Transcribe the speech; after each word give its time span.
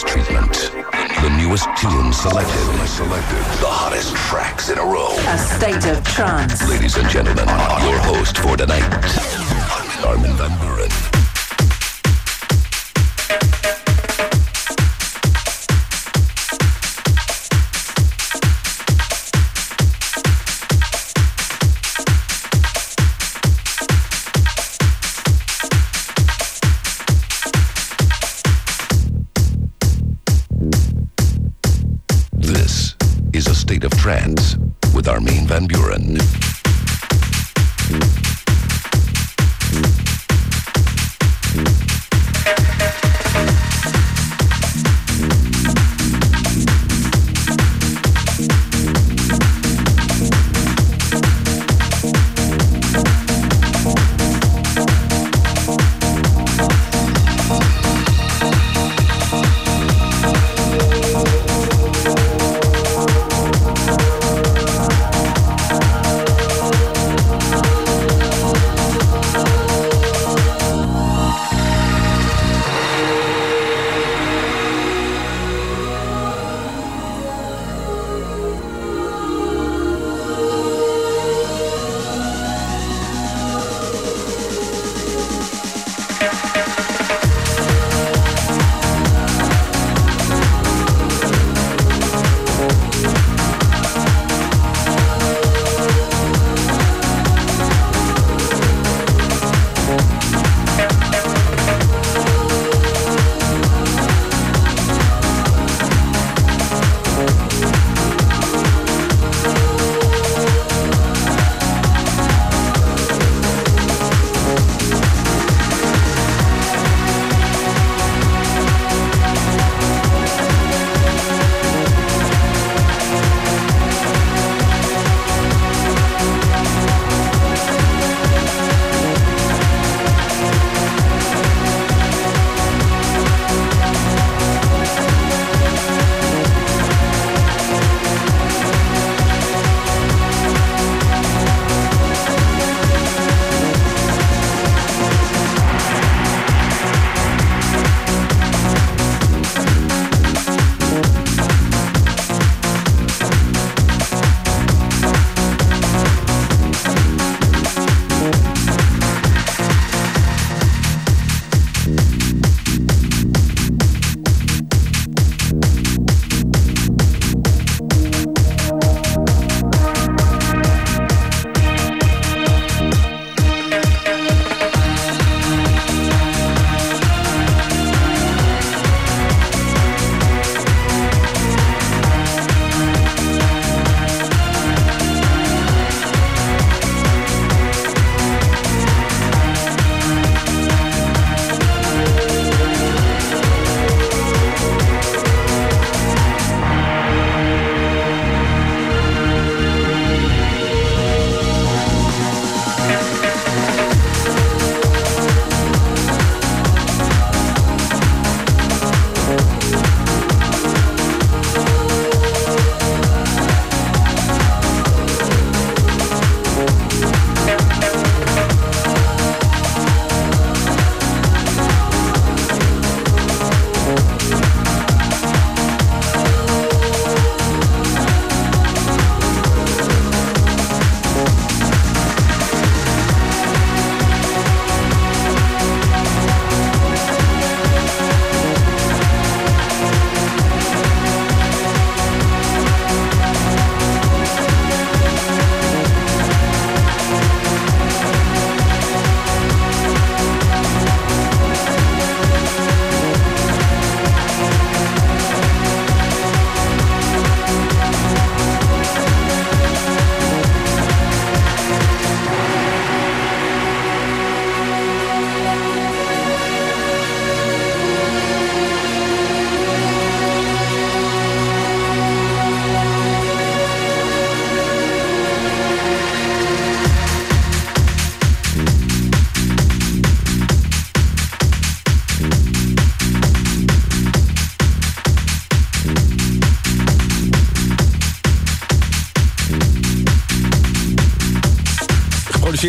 Treatment. 0.00 0.72
The 1.20 1.28
newest 1.36 1.68
tunes 1.76 2.16
selected. 2.16 2.88
Selected. 2.88 3.38
The 3.60 3.68
hottest 3.68 4.16
tracks 4.16 4.70
in 4.70 4.78
a 4.78 4.82
row. 4.82 5.14
A 5.28 5.36
state 5.36 5.84
of 5.84 6.02
trance. 6.04 6.66
Ladies 6.66 6.96
and 6.96 7.06
gentlemen, 7.10 7.46
your 7.46 7.98
host 7.98 8.38
for 8.38 8.56
tonight, 8.56 8.82
Armin 10.02 10.32
van 10.32 10.58
Buren. 10.60 11.11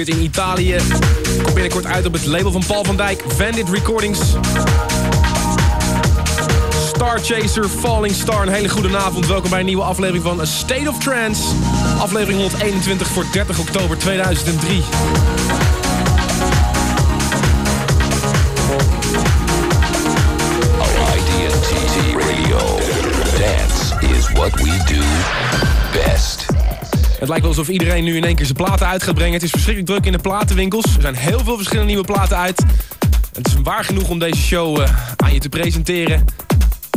In 0.07 0.21
Italië. 0.21 0.75
Komt 1.43 1.53
binnenkort 1.53 1.85
uit 1.85 2.05
op 2.05 2.13
het 2.13 2.25
label 2.25 2.51
van 2.51 2.63
Paul 2.67 2.83
van 2.83 2.97
Dijk, 2.97 3.23
Vandit 3.27 3.69
Recordings. 3.69 4.19
Start 6.87 7.25
Chaser, 7.25 7.69
Falling 7.69 8.15
Star. 8.15 8.41
Een 8.41 8.53
hele 8.53 8.69
goede 8.69 8.97
avond. 8.97 9.27
Welkom 9.27 9.49
bij 9.49 9.59
een 9.59 9.65
nieuwe 9.65 9.83
aflevering 9.83 10.23
van 10.23 10.39
A 10.39 10.45
State 10.45 10.89
of 10.89 10.97
Trance. 10.99 11.43
Aflevering 11.99 12.39
121 12.39 13.07
voor 13.07 13.25
30 13.31 13.59
oktober 13.59 13.97
2003. 13.97 14.83
Het 27.23 27.31
lijkt 27.31 27.47
wel 27.47 27.57
alsof 27.57 27.73
iedereen 27.73 28.03
nu 28.03 28.15
in 28.15 28.23
één 28.23 28.35
keer 28.35 28.45
zijn 28.45 28.57
platen 28.57 28.87
uit 28.87 29.03
gaat 29.03 29.13
brengen. 29.13 29.33
Het 29.33 29.43
is 29.43 29.49
verschrikkelijk 29.49 29.91
druk 29.91 30.05
in 30.05 30.11
de 30.11 30.17
platenwinkels. 30.17 30.85
Er 30.95 31.01
zijn 31.01 31.15
heel 31.15 31.39
veel 31.39 31.55
verschillende 31.55 31.89
nieuwe 31.91 32.05
platen 32.05 32.37
uit. 32.37 32.63
Het 33.33 33.47
is 33.47 33.53
waar 33.63 33.83
genoeg 33.83 34.09
om 34.09 34.19
deze 34.19 34.41
show 34.41 34.79
uh, 34.79 34.89
aan 35.15 35.33
je 35.33 35.39
te 35.39 35.49
presenteren. 35.49 36.25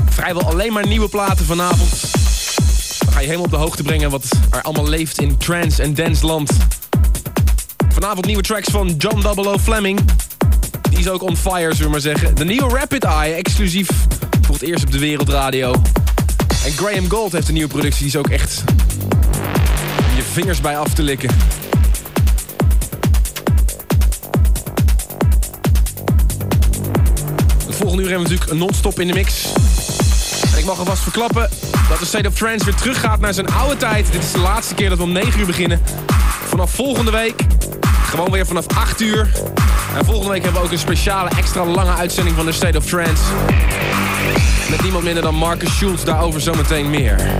Vrijwel 0.08 0.42
alleen 0.42 0.72
maar 0.72 0.86
nieuwe 0.86 1.08
platen 1.08 1.46
vanavond. 1.46 1.90
Dan 2.98 3.12
ga 3.12 3.20
je 3.20 3.24
helemaal 3.24 3.44
op 3.44 3.50
de 3.50 3.56
hoogte 3.56 3.82
brengen 3.82 4.10
wat 4.10 4.24
er 4.50 4.62
allemaal 4.62 4.88
leeft 4.88 5.20
in 5.20 5.36
trance 5.36 5.82
en 5.82 5.94
dance 5.94 6.26
land. 6.26 6.50
Vanavond 7.88 8.26
nieuwe 8.26 8.42
tracks 8.42 8.68
van 8.70 8.94
John 8.98 9.20
Double 9.20 9.58
Fleming. 9.58 10.00
Die 10.90 10.98
is 10.98 11.08
ook 11.08 11.22
on 11.22 11.36
fire, 11.36 11.74
zullen 11.74 11.84
we 11.84 11.88
maar 11.88 12.00
zeggen. 12.00 12.34
De 12.34 12.44
nieuwe 12.44 12.68
Rapid 12.68 13.04
Eye, 13.04 13.34
exclusief 13.34 13.88
voor 14.42 14.54
het 14.54 14.64
eerst 14.64 14.84
op 14.84 14.92
de 14.92 14.98
wereldradio. 14.98 15.74
En 16.64 16.72
Graham 16.72 17.10
Gold 17.10 17.32
heeft 17.32 17.48
een 17.48 17.54
nieuwe 17.54 17.70
productie, 17.70 17.98
die 17.98 18.08
is 18.08 18.16
ook 18.16 18.28
echt 18.28 18.64
vingers 20.42 20.60
bij 20.60 20.78
af 20.78 20.94
te 20.94 21.02
likken. 21.02 21.28
De 27.66 27.72
volgende 27.72 28.02
uur 28.02 28.08
hebben 28.08 28.26
we 28.26 28.32
natuurlijk 28.32 28.50
een 28.50 28.58
non-stop 28.58 29.00
in 29.00 29.06
de 29.06 29.12
mix. 29.12 29.52
En 30.52 30.58
ik 30.58 30.64
mag 30.64 30.78
alvast 30.78 31.02
verklappen 31.02 31.50
dat 31.88 31.98
de 31.98 32.04
State 32.04 32.28
of 32.28 32.34
Trance 32.34 32.64
weer 32.64 32.74
teruggaat 32.74 33.20
naar 33.20 33.34
zijn 33.34 33.48
oude 33.48 33.76
tijd. 33.76 34.12
Dit 34.12 34.22
is 34.22 34.32
de 34.32 34.38
laatste 34.38 34.74
keer 34.74 34.88
dat 34.88 34.98
we 34.98 35.04
om 35.04 35.12
9 35.12 35.40
uur 35.40 35.46
beginnen. 35.46 35.80
Vanaf 36.46 36.70
volgende 36.70 37.10
week 37.10 37.42
gewoon 38.04 38.30
weer 38.30 38.46
vanaf 38.46 38.66
8 38.74 39.00
uur. 39.00 39.30
En 39.96 40.04
volgende 40.04 40.30
week 40.30 40.42
hebben 40.42 40.60
we 40.60 40.66
ook 40.66 40.72
een 40.72 40.78
speciale 40.78 41.28
extra 41.28 41.64
lange 41.64 41.94
uitzending 41.94 42.36
van 42.36 42.46
de 42.46 42.52
State 42.52 42.78
of 42.78 42.86
Trance. 42.86 43.22
Met 44.70 44.82
niemand 44.82 45.04
minder 45.04 45.22
dan 45.22 45.34
Marcus 45.34 45.76
Schultz, 45.76 46.04
daarover 46.04 46.40
zometeen 46.40 46.90
meer. 46.90 47.36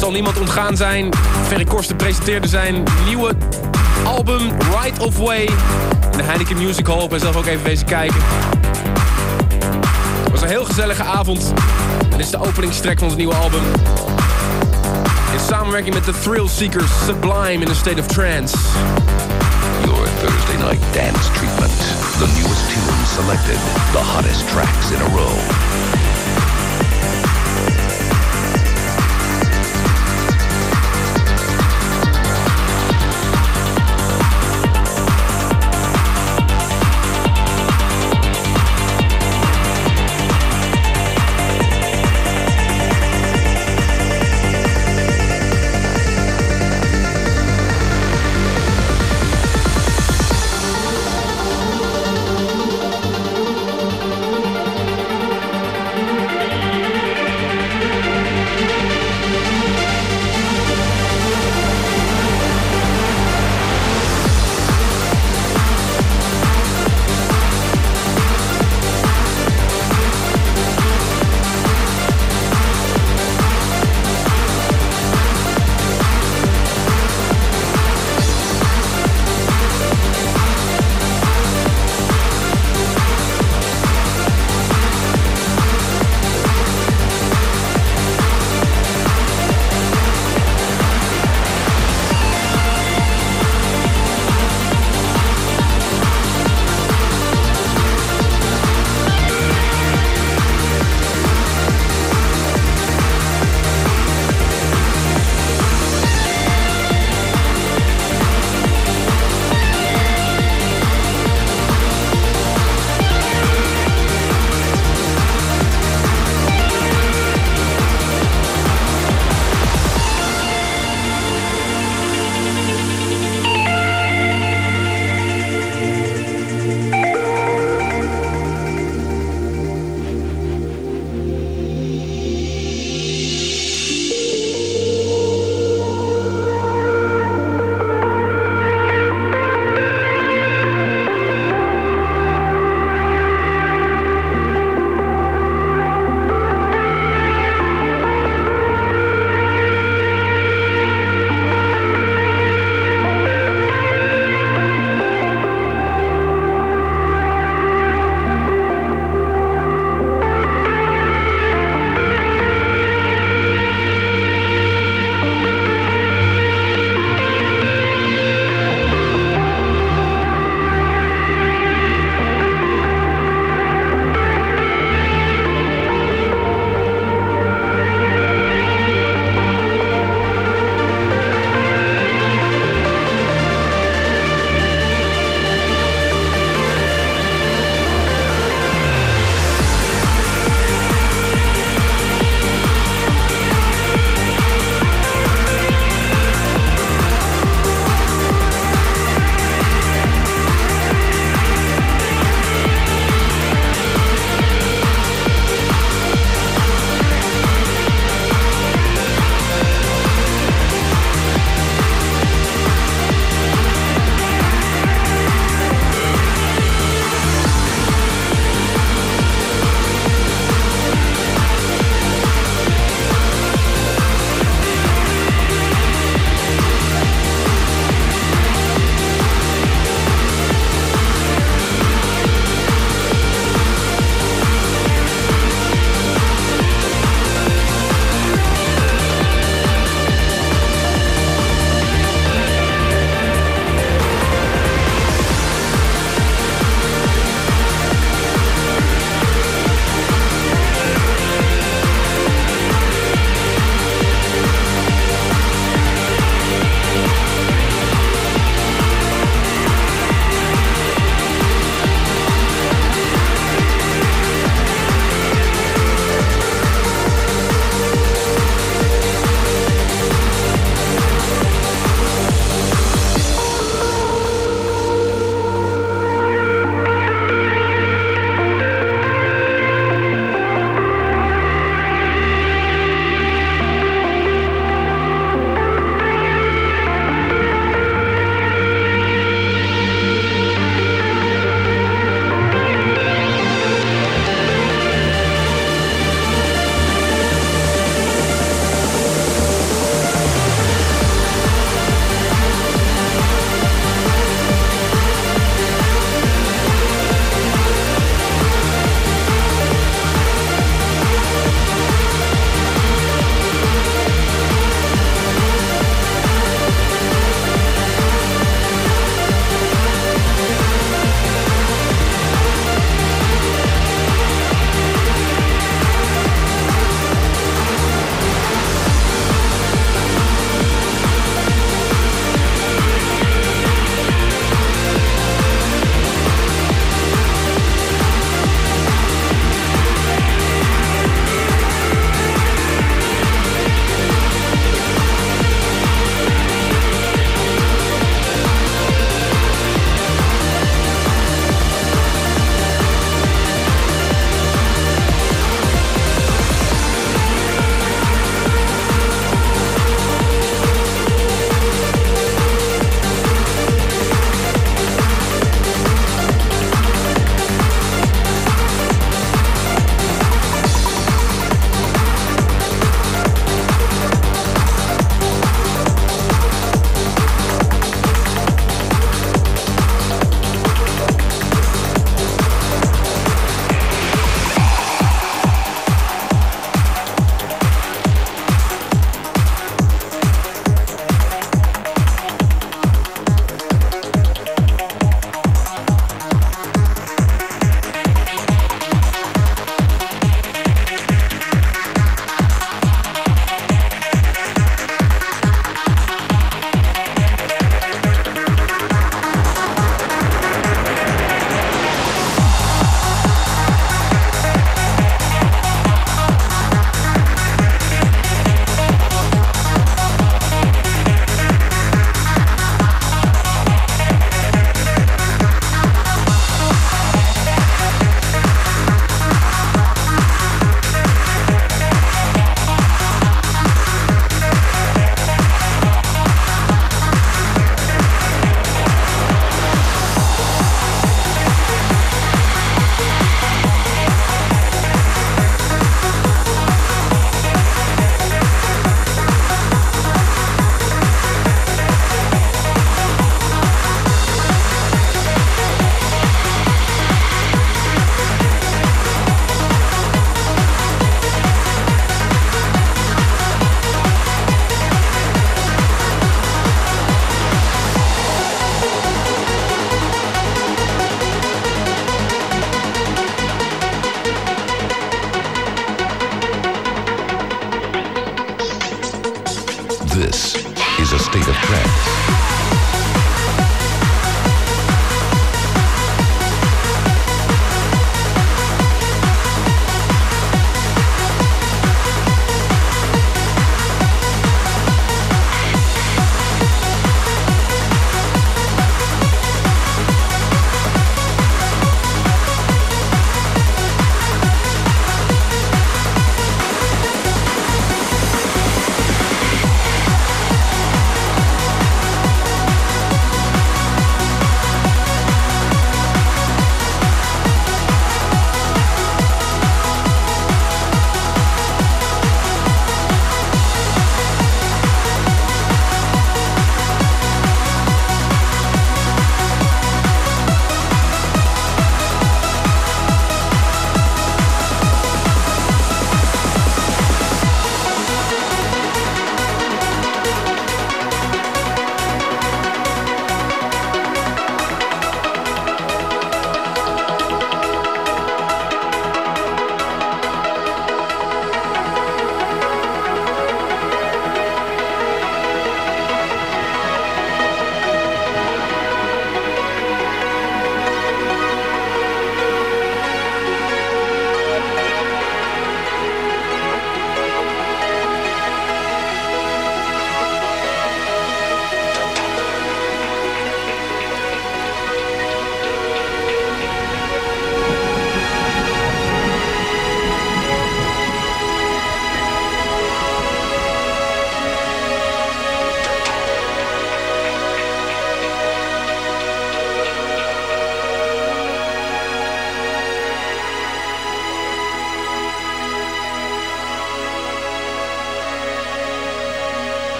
Zal 0.00 0.10
niemand 0.10 0.38
ontgaan 0.38 0.76
zijn. 0.76 1.08
Ferry 1.46 1.64
Korsten 1.64 1.96
presenteerde 1.96 2.48
zijn 2.48 2.82
nieuwe 3.06 3.32
album 4.04 4.40
Right 4.80 4.98
of 4.98 5.16
Way 5.16 5.48
in 6.10 6.16
de 6.16 6.22
Heineken 6.22 6.56
Music 6.56 6.86
Hall. 6.86 7.02
Ik 7.02 7.08
ben 7.08 7.20
zelf 7.20 7.36
ook 7.36 7.46
even 7.46 7.62
bezig 7.62 7.84
kijken. 7.84 8.20
Het 10.22 10.30
was 10.30 10.42
een 10.42 10.48
heel 10.48 10.64
gezellige 10.64 11.02
avond. 11.02 11.52
En 12.02 12.10
dit 12.10 12.20
is 12.20 12.30
de 12.30 12.38
openingstrek 12.38 12.98
van 12.98 13.08
het 13.08 13.16
nieuwe 13.16 13.34
album. 13.34 13.62
In 15.32 15.40
samenwerking 15.48 15.94
met 15.94 16.04
de 16.04 16.12
Thrill 16.22 16.48
Seekers 16.48 16.90
Sublime 17.06 17.64
in 17.64 17.68
a 17.68 17.74
State 17.74 18.00
of 18.00 18.06
Trance. 18.06 18.56
Your 19.84 20.06
Thursday 20.20 20.56
night 20.56 20.82
dance 20.92 21.30
treatment. 21.32 21.72
The 22.18 22.26
newest 22.26 22.68
tunes 22.70 23.14
selected. 23.14 23.58
The 23.92 24.02
hottest 24.12 24.48
tracks 24.48 24.90
in 24.90 25.00
a 25.00 25.08
row. 25.16 25.69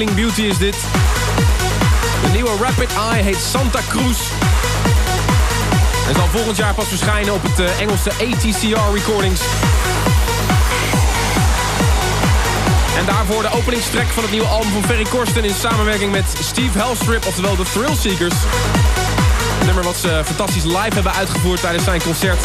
Stealing 0.00 0.20
Beauty 0.20 0.42
is 0.42 0.58
dit. 0.58 0.76
De 2.22 2.28
nieuwe 2.32 2.50
Rapid 2.60 2.90
Eye 3.10 3.22
heet 3.22 3.36
Santa 3.36 3.80
Cruz. 3.88 4.18
En 6.08 6.14
zal 6.14 6.26
volgend 6.26 6.56
jaar 6.56 6.74
pas 6.74 6.88
verschijnen 6.88 7.34
op 7.34 7.42
het 7.42 7.60
uh, 7.60 7.80
Engelse 7.80 8.10
ATCR 8.10 8.94
Recordings. 8.94 9.40
En 12.98 13.06
daarvoor 13.06 13.42
de 13.42 13.50
openingstrek 13.52 14.06
van 14.06 14.22
het 14.22 14.32
nieuwe 14.32 14.46
album 14.46 14.70
van 14.72 14.84
Ferry 14.84 15.04
Korsten... 15.04 15.44
in 15.44 15.54
samenwerking 15.54 16.12
met 16.12 16.24
Steve 16.40 16.78
Hellstrip, 16.78 17.26
oftewel 17.26 17.56
de 17.56 17.64
Thrill 17.72 17.96
Seekers. 17.96 18.34
Een 19.60 19.66
nummer 19.66 19.84
wat 19.84 19.96
ze 19.96 20.22
fantastisch 20.24 20.64
live 20.64 20.94
hebben 20.94 21.14
uitgevoerd 21.14 21.60
tijdens 21.60 21.84
zijn 21.84 22.02
concert. 22.02 22.40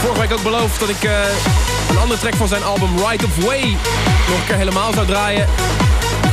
Vorige 0.00 0.20
week 0.20 0.32
ook 0.32 0.42
beloofd 0.42 0.80
dat 0.80 0.88
ik 0.88 1.04
uh, 1.04 1.10
een 1.90 1.98
andere 1.98 2.20
track 2.20 2.34
van 2.34 2.48
zijn 2.48 2.64
album 2.64 2.96
Right 2.96 3.24
of 3.24 3.44
Way... 3.44 3.76
nog 4.28 4.38
een 4.38 4.46
keer 4.46 4.56
helemaal 4.56 4.92
zou 4.92 5.06
draaien. 5.06 5.48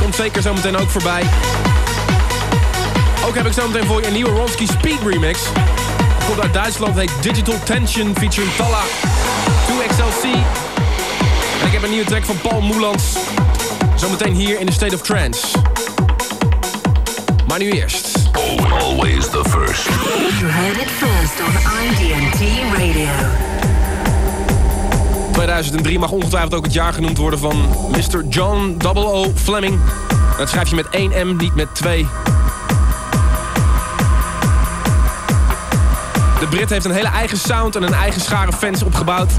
Komt 0.08 0.20
zeker 0.20 0.42
zometeen 0.42 0.76
ook 0.76 0.88
voorbij. 0.88 1.22
Ook 3.26 3.34
heb 3.34 3.46
ik 3.46 3.52
zo 3.52 3.68
meteen 3.68 3.86
voor 3.86 4.00
je 4.00 4.06
een 4.06 4.12
nieuwe 4.12 4.30
Ronski 4.30 4.66
Speed 4.66 4.98
remix. 5.06 5.40
Komt 6.26 6.40
uit 6.40 6.52
Duitsland, 6.52 6.98
heet 6.98 7.10
Digital 7.20 7.54
Tension 7.64 8.14
featuring 8.18 8.54
Talla 8.56 8.80
2XLC. 9.66 10.22
En 11.60 11.66
ik 11.66 11.72
heb 11.72 11.82
een 11.82 11.90
nieuwe 11.90 12.06
track 12.06 12.24
van 12.24 12.40
Paul 12.40 12.60
Moelans. 12.60 13.02
Zometeen 13.96 14.34
hier 14.34 14.60
in 14.60 14.66
de 14.66 14.72
State 14.72 14.94
of 14.94 15.00
Trance. 15.02 15.46
Maar 17.46 17.58
nu 17.58 17.70
eerst. 17.70 18.08
Always 18.80 19.28
the 19.30 19.44
first. 19.44 19.88
You 20.38 20.50
heard 20.50 20.76
it 20.76 20.90
first 20.90 21.40
on 21.40 21.52
IDMT 21.84 22.72
Radio. 22.76 23.37
2003 25.38 25.98
mag 25.98 26.10
ongetwijfeld 26.10 26.54
ook 26.54 26.64
het 26.64 26.72
jaar 26.72 26.92
genoemd 26.92 27.18
worden 27.18 27.38
van 27.38 27.68
Mr. 27.90 28.24
John 28.28 28.76
O 28.94 29.32
Fleming. 29.34 29.78
Dat 30.38 30.48
schrijf 30.48 30.68
je 30.68 30.74
met 30.74 30.88
1 30.88 31.26
M, 31.26 31.36
niet 31.36 31.54
met 31.54 31.74
2. 31.74 32.06
De 36.40 36.46
Brit 36.50 36.70
heeft 36.70 36.84
een 36.84 36.92
hele 36.92 37.08
eigen 37.08 37.38
sound 37.38 37.76
en 37.76 37.82
een 37.82 37.94
eigen 37.94 38.20
schare 38.20 38.52
fans 38.52 38.82
opgebouwd. 38.82 39.32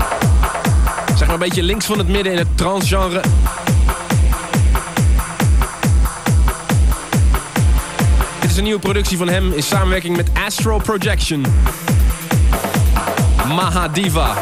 Zeg 1.16 1.20
maar 1.28 1.34
een 1.34 1.40
beetje 1.40 1.64
links 1.64 1.86
van 1.86 1.98
het 1.98 2.08
midden 2.08 2.32
in 2.32 2.38
het 2.38 2.58
transgenre. 2.58 3.22
Dit 8.40 8.52
is 8.52 8.58
een 8.58 8.64
nieuwe 8.64 8.80
productie 8.80 9.18
van 9.18 9.30
hem 9.30 9.54
in 9.54 9.64
samenwerking 9.64 10.18
met 10.18 10.30
Astral 10.46 10.82
Projection. 10.82 11.46
Mahadiva. 13.48 14.34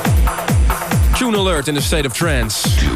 Tune 1.27 1.35
alert 1.35 1.67
in 1.67 1.75
the 1.75 1.81
state 1.81 2.05
of 2.05 2.13
trance. 2.13 2.86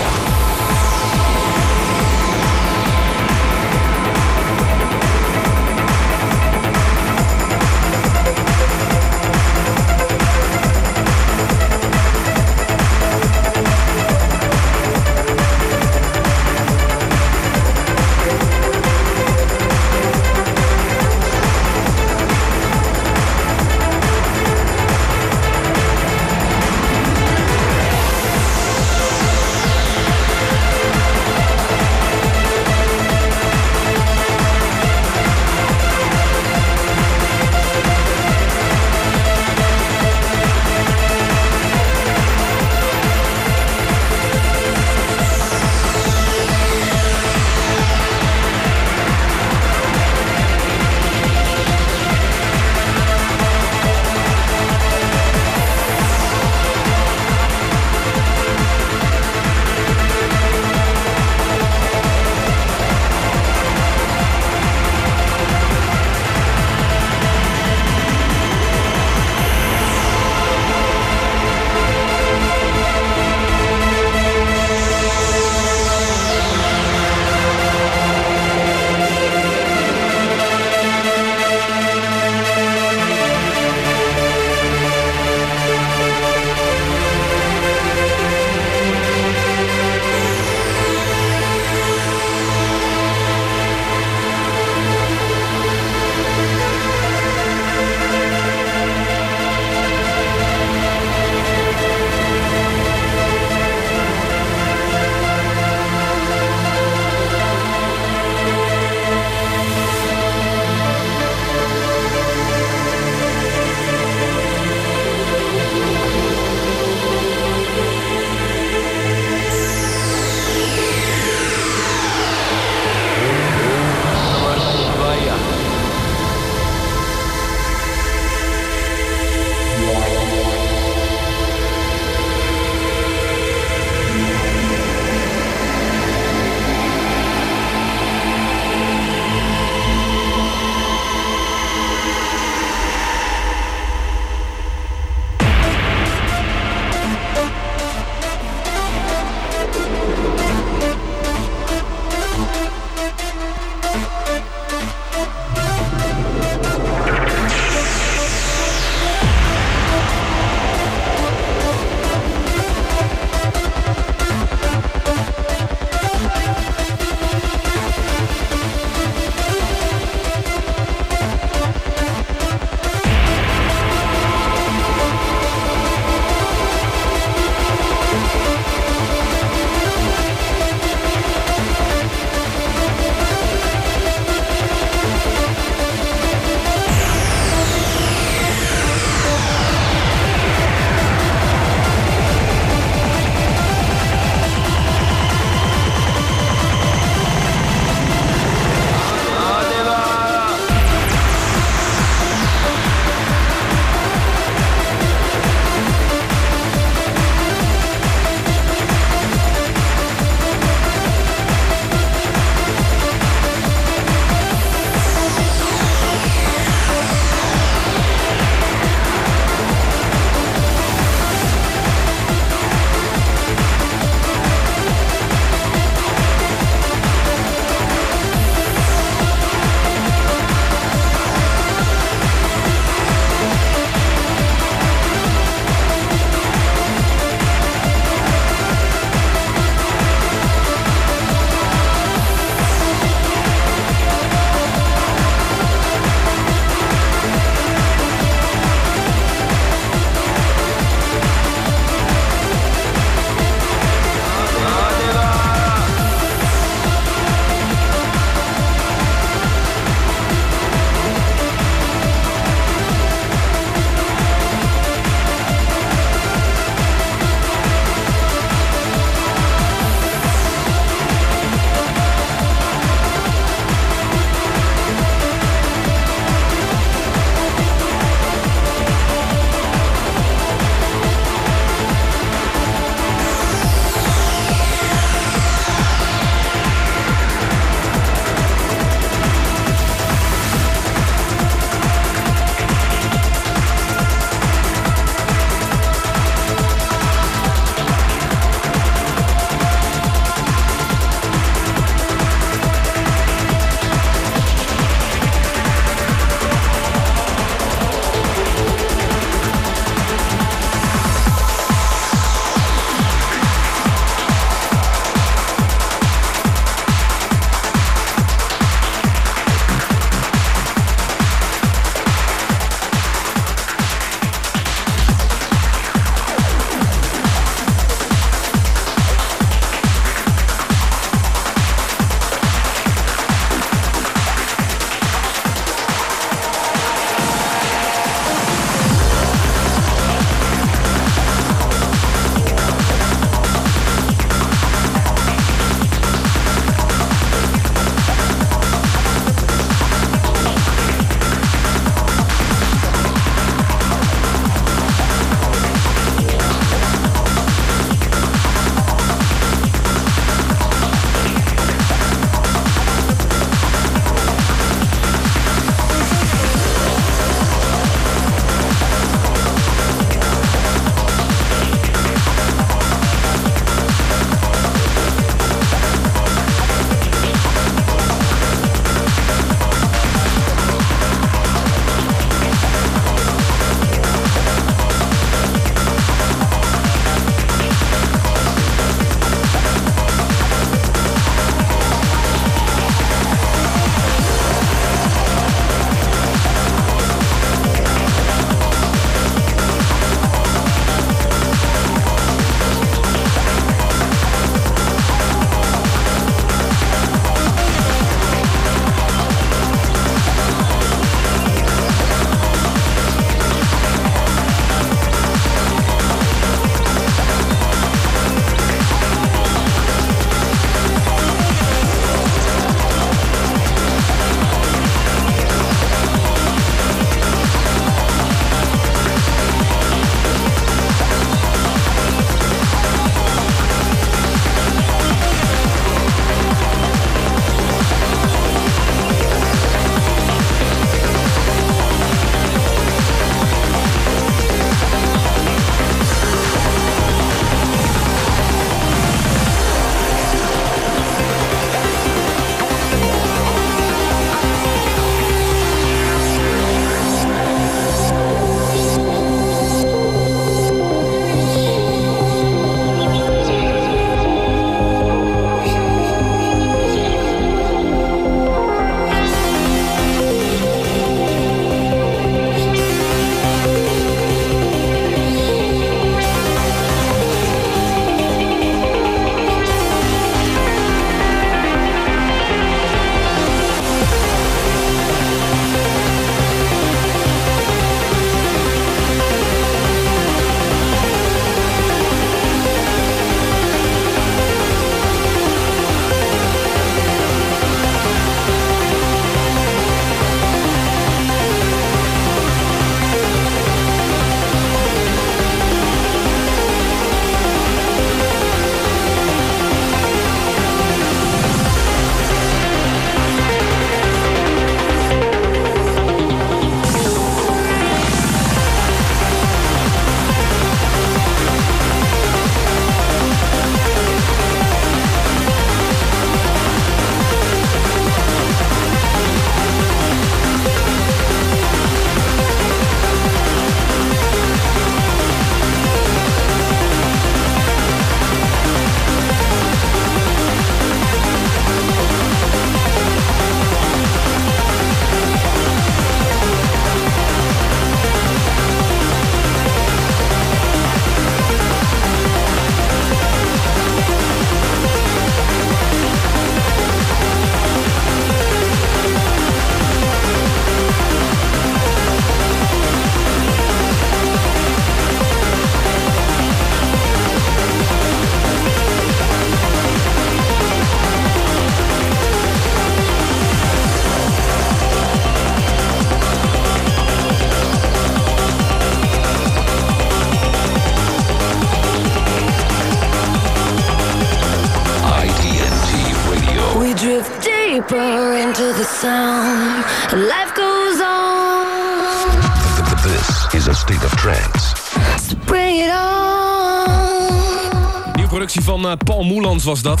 Uh, 598.90 598.96
Paul 599.04 599.22
Moulans 599.22 599.64
was 599.64 599.82
dat. 599.82 600.00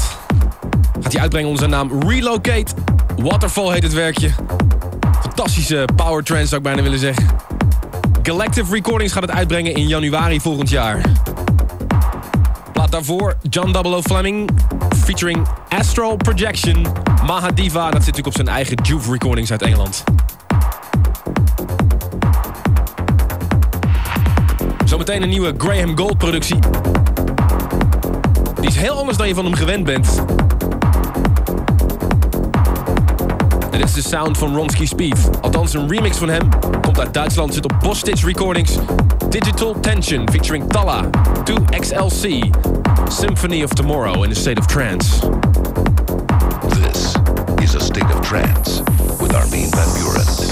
Gaat 1.00 1.12
hij 1.12 1.20
uitbrengen 1.20 1.48
onder 1.48 1.68
zijn 1.68 1.88
naam 1.88 2.08
Relocate. 2.08 2.66
Waterfall 3.16 3.72
heet 3.72 3.82
het 3.82 3.92
werkje. 3.92 4.30
Fantastische 5.22 5.88
power 5.96 6.24
trance 6.24 6.46
zou 6.46 6.56
ik 6.56 6.66
bijna 6.66 6.82
willen 6.82 6.98
zeggen. 6.98 7.26
Collective 8.22 8.74
Recordings 8.74 9.12
gaat 9.12 9.22
het 9.22 9.30
uitbrengen 9.30 9.74
in 9.74 9.86
januari 9.86 10.40
volgend 10.40 10.68
jaar. 10.68 11.00
Plaat 12.72 12.90
daarvoor 12.90 13.36
John 13.48 13.76
O. 13.76 14.02
Fleming 14.02 14.50
featuring 14.96 15.46
Astral 15.68 16.16
Projection. 16.16 16.86
Mahadiva, 17.26 17.82
dat 17.90 18.04
zit 18.04 18.16
natuurlijk 18.16 18.26
op 18.26 18.34
zijn 18.34 18.48
eigen 18.48 18.76
Juve 18.82 19.10
Recordings 19.10 19.50
uit 19.50 19.62
Engeland. 19.62 20.04
Zometeen 24.84 25.22
een 25.22 25.28
nieuwe 25.28 25.54
Graham 25.58 25.96
Gold 25.98 26.18
productie. 26.18 26.58
Die 28.60 28.68
is 28.68 28.76
heel 28.76 28.98
anders 28.98 29.16
dan 29.16 29.28
je 29.28 29.34
van 29.34 29.44
hem 29.44 29.54
gewend 29.54 29.84
bent. 29.84 30.22
Dit 33.70 33.84
is 33.84 33.92
de 33.92 34.02
sound 34.02 34.38
van 34.38 34.54
Ronski 34.54 34.86
Speed. 34.86 35.30
Althans, 35.40 35.74
een 35.74 35.88
remix 35.88 36.16
van 36.16 36.28
hem. 36.28 36.48
Komt 36.80 37.00
uit 37.00 37.14
Duitsland, 37.14 37.54
zit 37.54 37.64
op 37.64 37.74
Bostitch 37.82 38.24
Recordings. 38.24 38.76
Digital 39.28 39.80
Tension 39.80 40.30
featuring 40.30 40.72
Talla. 40.72 41.04
2XLC. 41.50 42.50
Symphony 43.08 43.62
of 43.62 43.72
Tomorrow 43.72 44.24
in 44.24 44.30
a 44.30 44.34
State 44.34 44.60
of 44.60 44.66
Trance. 44.66 45.18
This 46.68 47.12
is 47.62 47.74
a 47.74 47.80
state 47.80 48.14
of 48.14 48.20
trance 48.20 48.82
with 49.18 49.34
Armin 49.34 49.68
van 49.70 49.92
Buren. 49.92 50.49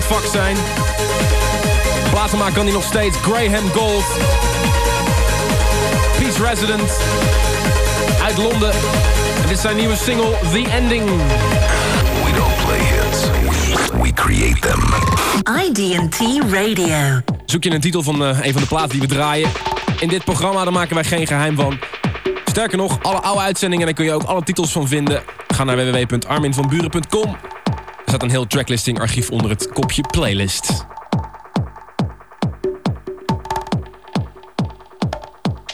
Fuck 0.00 0.30
zijn. 0.32 0.56
Platen 2.10 2.38
maken 2.38 2.54
kan 2.54 2.64
hij 2.64 2.72
nog 2.72 2.82
steeds. 2.84 3.16
Graham 3.16 3.70
Gold. 3.70 4.04
Peace 6.18 6.42
Resident. 6.42 6.90
Uit 8.22 8.36
Londen. 8.36 8.70
En 8.70 9.42
dit 9.42 9.50
is 9.50 9.60
zijn 9.60 9.76
nieuwe 9.76 9.96
single, 9.96 10.38
The 10.52 10.70
Ending. 10.70 11.04
We 12.24 12.32
don't 12.36 12.64
play 12.66 12.78
hits. 12.78 13.20
We, 13.20 13.98
we 14.02 14.12
create 14.12 14.60
them. 14.60 14.80
ID&T 15.66 16.20
Radio. 16.52 17.20
Zoek 17.44 17.64
je 17.64 17.70
een 17.70 17.80
titel 17.80 18.02
van 18.02 18.22
uh, 18.22 18.28
een 18.28 18.52
van 18.52 18.62
de 18.62 18.68
platen 18.68 18.90
die 18.90 19.00
we 19.00 19.06
draaien. 19.06 19.50
In 20.00 20.08
dit 20.08 20.24
programma 20.24 20.64
daar 20.64 20.72
maken 20.72 20.94
wij 20.94 21.04
geen 21.04 21.26
geheim 21.26 21.56
van. 21.56 21.78
Sterker 22.44 22.78
nog, 22.78 22.98
alle 23.02 23.20
oude 23.20 23.40
uitzendingen, 23.40 23.86
daar 23.86 23.94
kun 23.94 24.04
je 24.04 24.12
ook 24.12 24.22
alle 24.22 24.42
titels 24.42 24.72
van 24.72 24.88
vinden. 24.88 25.22
Ga 25.48 25.64
naar 25.64 25.76
www.arminvanburen.com. 25.76 27.57
Staat 28.08 28.22
een 28.22 28.30
heel 28.30 28.46
tracklisting 28.46 29.00
archief 29.00 29.30
onder 29.30 29.50
het 29.50 29.68
kopje 29.72 30.02
playlist. 30.10 30.84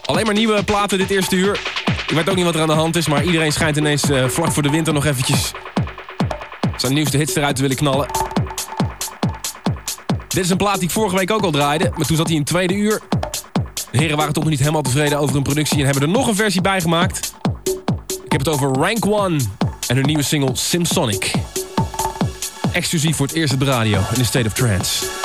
Alleen 0.05 0.25
maar 0.25 0.35
nieuwe 0.35 0.65
platen 0.65 0.99
dit 0.99 1.11
eerste 1.11 1.37
uur. 1.37 1.61
Ik 2.07 2.15
weet 2.15 2.29
ook 2.29 2.37
niet 2.37 2.45
wat 2.45 2.55
er 2.55 2.61
aan 2.61 2.67
de 2.67 2.73
hand 2.73 2.97
is, 2.97 3.09
maar 3.09 3.25
iedereen 3.25 3.53
schijnt 3.53 3.77
ineens 3.77 4.11
uh, 4.11 4.29
vlak 4.29 4.53
voor 4.53 4.63
de 4.63 4.71
winter 4.71 4.93
nog 4.93 5.05
eventjes... 5.05 5.53
zijn 6.77 6.95
nieuwste 6.95 7.17
hits 7.17 7.35
eruit 7.35 7.57
te 7.57 7.63
willen 7.63 7.77
knallen. 7.77 8.07
Dit 10.29 10.45
is 10.45 10.51
een 10.51 10.57
plaat 10.57 10.75
die 10.75 10.85
ik 10.85 10.91
vorige 10.91 11.17
week 11.17 11.31
ook 11.31 11.43
al 11.43 11.51
draaide, 11.51 11.91
maar 11.97 12.07
toen 12.07 12.17
zat 12.17 12.27
hij 12.27 12.35
in 12.35 12.41
het 12.41 12.51
tweede 12.51 12.75
uur. 12.75 13.01
De 13.91 13.99
heren 13.99 14.17
waren 14.17 14.33
toch 14.33 14.43
nog 14.43 14.53
niet 14.53 14.61
helemaal 14.61 14.83
tevreden 14.83 15.19
over 15.19 15.35
hun 15.35 15.43
productie 15.43 15.79
en 15.79 15.85
hebben 15.85 16.03
er 16.03 16.09
nog 16.09 16.27
een 16.27 16.35
versie 16.35 16.61
bij 16.61 16.81
gemaakt. 16.81 17.35
Ik 18.25 18.33
heb 18.33 18.41
het 18.41 18.49
over 18.49 18.73
Rank 18.73 19.07
One 19.07 19.41
en 19.89 19.97
hun 19.97 20.07
nieuwe 20.07 20.23
single 20.23 20.57
Simsonic. 20.57 21.33
Exclusief 22.75 23.17
voor 23.17 23.27
het 23.27 23.35
eerst 23.37 23.53
op 23.53 23.61
de 23.61 23.67
radio 23.67 23.99
in 23.99 24.19
de 24.19 24.25
State 24.25 24.47
of 24.47 24.53
Trance. 24.53 25.24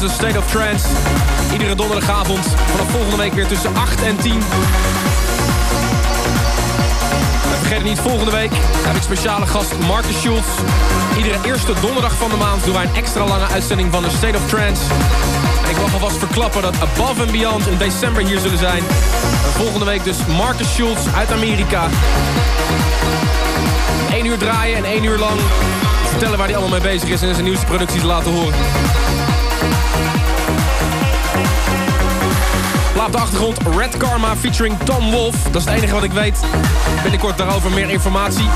De 0.00 0.08
State 0.08 0.38
of 0.38 0.50
Trance. 0.50 0.86
Iedere 1.52 1.74
donderdagavond 1.74 2.46
vanaf 2.70 2.90
volgende 2.90 3.16
week 3.16 3.32
weer 3.32 3.46
tussen 3.46 3.76
8 3.76 4.02
en 4.02 4.16
10. 4.16 4.32
En 4.32 4.40
vergeet 7.58 7.84
niet, 7.84 7.98
volgende 7.98 8.30
week 8.30 8.50
heb 8.86 8.96
ik 8.96 9.02
speciale 9.02 9.46
gast 9.46 9.72
Marcus 9.86 10.20
Schultz. 10.20 10.48
Iedere 11.16 11.38
eerste 11.44 11.72
donderdag 11.80 12.12
van 12.12 12.30
de 12.30 12.36
maand 12.36 12.64
doen 12.64 12.74
wij 12.74 12.84
een 12.84 12.94
extra 12.94 13.24
lange 13.24 13.46
uitzending 13.46 13.92
van 13.92 14.02
de 14.02 14.10
State 14.10 14.36
of 14.36 14.48
Trance. 14.48 14.82
En 15.64 15.70
ik 15.70 15.80
mag 15.80 15.92
alvast 15.92 16.16
verklappen 16.16 16.62
dat 16.62 16.74
Above 16.80 17.22
and 17.22 17.32
Beyond 17.32 17.66
in 17.66 17.78
december 17.78 18.26
hier 18.26 18.38
zullen 18.38 18.58
zijn. 18.58 18.82
En 19.44 19.52
volgende 19.52 19.84
week 19.84 20.04
dus 20.04 20.16
Marcus 20.36 20.72
Schultz 20.74 21.06
uit 21.16 21.32
Amerika. 21.32 21.88
Eén 24.10 24.26
uur 24.26 24.38
draaien 24.38 24.76
en 24.76 24.84
één 24.84 25.04
uur 25.04 25.18
lang 25.18 25.40
vertellen 26.08 26.38
waar 26.38 26.46
hij 26.46 26.56
allemaal 26.56 26.80
mee 26.80 26.92
bezig 26.92 27.08
is... 27.08 27.22
en 27.22 27.32
zijn 27.32 27.44
nieuwste 27.44 27.66
producties 27.66 28.02
laten 28.02 28.32
horen. 28.32 28.54
Laat 32.96 33.12
de 33.12 33.18
achtergrond 33.18 33.58
Red 33.76 33.96
Karma 33.96 34.36
featuring 34.36 34.78
Tom 34.84 35.10
Wolf. 35.10 35.34
Dat 35.50 35.60
is 35.60 35.64
het 35.64 35.74
enige 35.76 35.94
wat 35.94 36.02
ik 36.02 36.12
weet. 36.12 36.38
Binnenkort 37.02 37.38
daarover 37.38 37.70
meer 37.70 37.90
informatie. 37.90 38.48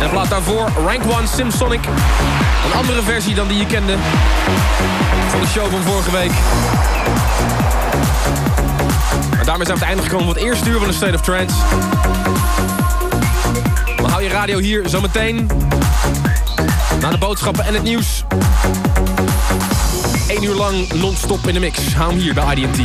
En 0.00 0.10
plaat 0.10 0.28
daarvoor 0.28 0.68
Rank 0.86 1.02
1 1.18 1.28
Simsonic. 1.28 1.84
Een 2.64 2.78
andere 2.78 3.02
versie 3.02 3.34
dan 3.34 3.48
die 3.48 3.58
je 3.58 3.66
kende. 3.66 3.94
Van 5.30 5.40
de 5.40 5.46
show 5.46 5.70
van 5.70 5.82
vorige 5.82 6.10
week. 6.10 6.30
En 9.38 9.44
daarmee 9.44 9.66
zijn 9.66 9.78
we 9.78 9.84
het 9.84 9.94
einde 9.94 10.02
gekomen 10.02 10.26
van 10.26 10.34
het 10.34 10.44
eerste 10.44 10.70
uur 10.70 10.78
van 10.78 10.88
de 10.88 10.94
State 10.94 11.14
of 11.14 11.20
Trance. 11.20 11.54
Dan 13.96 14.10
hou 14.10 14.22
je 14.22 14.28
radio 14.28 14.58
hier 14.58 14.88
zometeen. 14.88 15.48
Na 17.00 17.10
de 17.10 17.18
boodschappen 17.18 17.64
en 17.64 17.74
het 17.74 17.82
nieuws. 17.82 18.24
Eén 20.28 20.44
uur 20.44 20.54
lang 20.54 20.92
non-stop 20.92 21.46
in 21.46 21.54
de 21.54 21.60
mix. 21.60 21.94
Hou 21.94 22.10
hem 22.10 22.18
hier 22.18 22.34
bij 22.34 22.54
IDT. 22.54 22.78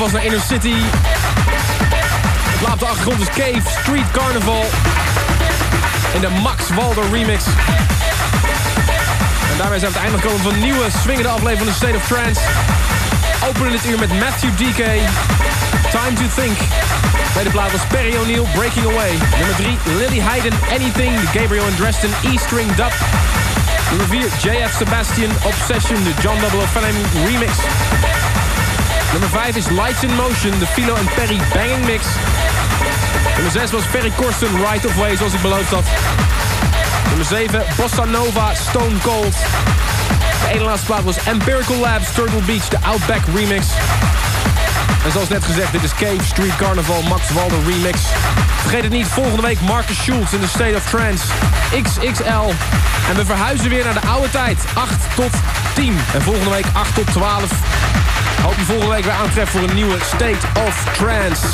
Alvast 0.00 0.14
naar 0.14 0.24
Inner 0.24 0.46
City. 0.48 0.74
Laat 2.62 2.72
op 2.72 2.78
de 2.78 2.86
achtergrond 2.86 3.20
is 3.20 3.26
Cave 3.26 3.80
Street 3.80 4.10
Carnival. 4.12 4.64
In 6.14 6.20
de 6.20 6.28
Max 6.28 6.68
Walder 6.74 7.04
remix. 7.12 7.44
En 9.50 9.56
daarmee 9.58 9.78
zijn 9.78 9.92
we 9.92 9.98
het 9.98 10.06
einde 10.06 10.18
gekomen 10.18 10.40
van 10.42 10.52
een 10.52 10.60
nieuwe 10.60 10.86
swingende 11.02 11.28
aflevering 11.28 11.58
van 11.58 11.66
de 11.66 11.74
State 11.74 11.96
of 11.96 12.06
Trance. 12.06 12.40
Openen 13.48 13.72
dit 13.72 13.86
uur 13.86 13.98
met 13.98 14.12
Matthew 14.20 14.50
DK. 14.56 14.82
Time 15.90 16.14
to 16.20 16.42
Think. 16.42 16.56
Tweede 17.32 17.50
plaat 17.50 17.72
was 17.72 17.86
Perry 17.86 18.16
O'Neill, 18.16 18.46
Breaking 18.54 18.86
Away. 18.86 19.12
Nummer 19.38 19.56
3, 19.56 19.78
Lily 19.96 20.20
Hayden, 20.20 20.52
Anything. 20.70 21.20
De 21.20 21.38
Gabriel 21.38 21.64
and 21.64 21.76
Dresden, 21.76 22.10
E-String 22.22 22.74
Dub. 22.74 22.92
Nummer 23.88 24.08
4, 24.08 24.20
JF 24.42 24.72
Sebastian, 24.76 25.30
Obsession. 25.44 26.04
De 26.04 26.12
John 26.22 26.40
Double 26.40 26.66
Fleming 26.72 27.06
remix. 27.26 27.52
Nummer 29.16 29.30
5 29.30 29.56
is 29.56 29.68
Lights 29.70 30.02
in 30.02 30.14
Motion, 30.14 30.58
de 30.58 30.66
Philo 30.66 30.94
en 30.94 31.08
Perry 31.14 31.40
Banging 31.54 31.84
Mix. 31.86 32.04
Nummer 33.34 33.52
6 33.52 33.70
was 33.70 33.86
Perry 33.90 34.12
Corsten, 34.16 34.48
Right 34.56 34.86
of 34.86 34.96
Way, 34.96 35.16
zoals 35.16 35.32
ik 35.32 35.40
beloofd 35.40 35.70
had. 35.70 35.84
Nummer 37.08 37.26
7, 37.26 37.62
Bossa 37.76 38.04
Nova, 38.04 38.54
Stone 38.54 38.98
Cold. 39.02 39.34
De 40.42 40.54
ene 40.54 40.64
laatste 40.64 40.86
plaat 40.86 41.04
was 41.04 41.16
Empirical 41.26 41.76
Labs, 41.76 42.12
Turtle 42.14 42.40
Beach, 42.40 42.68
de 42.68 42.76
Outback 42.82 43.20
remix. 43.34 43.66
En 45.04 45.12
zoals 45.12 45.28
net 45.28 45.44
gezegd, 45.44 45.72
dit 45.72 45.82
is 45.82 45.94
Cave 45.94 46.24
Street 46.24 46.56
Carnival, 46.56 47.02
Max 47.02 47.30
Walder 47.32 47.58
remix. 47.66 48.00
Vergeet 48.60 48.82
het 48.82 48.92
niet, 48.92 49.06
volgende 49.06 49.42
week 49.42 49.60
Marcus 49.60 49.96
Schultz 49.96 50.32
in 50.32 50.40
de 50.40 50.48
State 50.48 50.74
of 50.76 50.90
Trance. 50.90 51.24
XXL. 51.82 52.52
En 53.08 53.16
we 53.16 53.24
verhuizen 53.24 53.68
weer 53.68 53.84
naar 53.84 54.00
de 54.00 54.06
oude 54.08 54.30
tijd, 54.30 54.58
8 54.74 54.90
tot 55.14 55.32
10. 55.74 55.98
En 56.14 56.22
volgende 56.22 56.50
week 56.50 56.66
8 56.72 56.94
tot 56.94 57.06
12. 57.12 57.42
Hoop 58.42 58.54
je 58.54 58.64
volgende 58.64 58.94
week 58.94 59.04
weer 59.04 59.12
aantreft 59.12 59.50
voor 59.50 59.62
een 59.62 59.74
nieuwe 59.74 59.96
State 60.00 60.46
of 60.66 60.84
Trance. 60.92 61.46